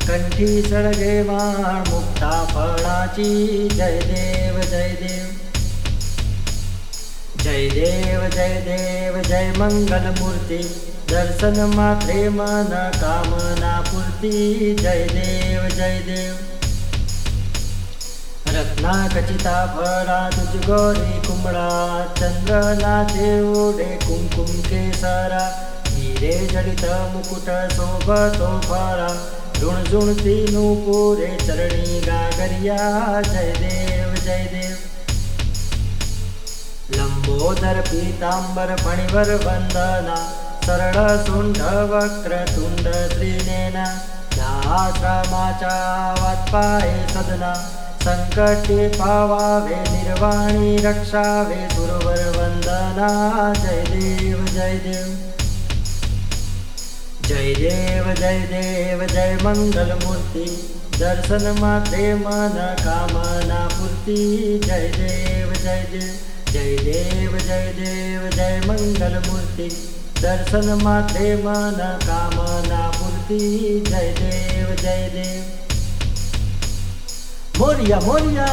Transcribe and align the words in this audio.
कंठी 0.00 0.62
सळगे 0.62 1.22
माळ 1.22 1.90
मुक्ता 1.90 2.44
फळाची 2.50 3.68
जय 3.68 3.98
देव 3.98 4.60
जय 4.60 4.88
देव। 4.88 5.26
जय 7.44 7.68
देव 7.68 8.20
जय 8.28 8.60
देव 8.60 9.22
जय 9.22 9.52
मंगल 9.56 10.20
मूर्ती 10.20 10.62
दर्शन 11.10 11.60
मात्रे 11.74 12.28
मन 12.28 12.90
कामना 13.00 13.80
पूर्ती। 13.80 14.74
जय 14.74 15.06
देव 15.10 15.76
जय 15.76 15.98
देव। 15.98 16.34
तुझ 20.28 20.64
गोरी 20.64 21.20
कुंबळा 21.26 22.06
चंद्रनाचे 22.20 23.42
ओढे 23.42 23.98
कुंकुम 24.06 24.60
केसरा 24.60 25.66
हिरे 26.00 26.32
जडित 26.46 26.84
मुकुट 27.12 27.48
शोभतो 27.72 28.50
फळा 28.60 29.08
झुणझुणती 29.60 30.34
नुपुरे 30.52 31.26
चरणी 31.46 31.98
गागरिया। 32.00 32.76
जय 33.22 33.52
देव 33.58 34.14
जय 34.24 34.46
देव। 34.52 34.76
लंबोदर 36.96 37.80
पीतांबर 37.88 38.74
फणीवर 38.76 39.34
वंदना 39.44 40.16
सरळ 40.66 41.16
सुंड 41.26 41.58
वक्र 41.90 42.44
तुंड 42.48 42.88
त्रिनेना। 43.12 43.84
श्रमाच्या 44.96 45.76
वाटपाये 46.20 46.96
सदना 47.08 47.52
संकटे 48.04 48.86
पावावे 48.88 49.76
निर्वाणी 49.90 50.76
रक्षावे 50.84 51.62
गुरुवर 51.74 52.22
वंदना। 52.36 53.52
जय 53.56 53.84
देव 53.90 54.44
जय 54.46 54.78
देव। 54.84 55.39
जय 57.30 57.54
देव 57.54 58.14
जय 58.14 58.38
देव, 58.38 59.06
जय 59.06 59.38
मंगल 59.42 60.06
मूर्ति 60.06 60.44
दर्शन 60.98 61.58
मात्रे 61.60 62.14
मन 62.14 62.76
कामना 62.80 63.68
पूर्ती। 63.68 64.58
जय 64.58 64.88
देव 64.88 65.52
जय 65.52 65.86
देव 65.92 66.52
जय 66.52 66.76
देव 66.76 67.38
जय 67.38 67.72
देव, 67.76 68.30
जय 68.30 68.60
मंगल 68.66 69.30
मूर्ति 69.30 69.68
दर्शन 70.22 70.82
मात्रे 70.82 71.36
मन 71.36 71.98
कामना 72.02 72.88
पूर्ती। 72.88 73.80
जय 73.80 74.14
देव 74.18 74.76
जय 74.76 75.10
देव 75.12 75.44
मोरिया 77.60 78.00
मोरिया। 78.00 78.46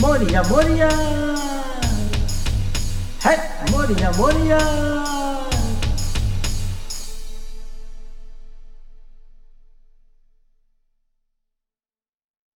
मोरिया 0.00 0.42
मोरिया। 0.42 0.88
है, 3.24 3.36
मोरिया 3.70 4.10
मोरिया। 4.10 5.23